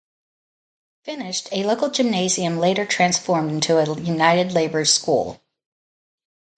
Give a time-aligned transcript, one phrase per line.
[1.03, 5.39] Finished a local gymnasium later transformed into a United labour school.